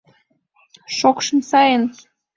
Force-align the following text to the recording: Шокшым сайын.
Шокшым 0.97 1.39
сайын. 1.49 1.83